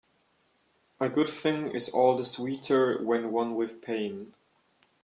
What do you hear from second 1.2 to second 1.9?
thing is